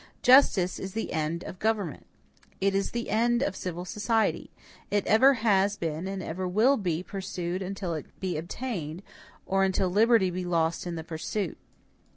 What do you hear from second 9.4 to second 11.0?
or until liberty be lost in